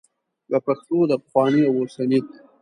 د 0.51 0.53
پښتو 0.65 0.97
د 1.09 1.11
پخواني 1.23 1.61
او 1.67 1.73
اوسني 1.81 2.19